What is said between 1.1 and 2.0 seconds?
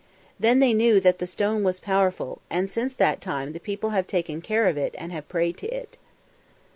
the stone was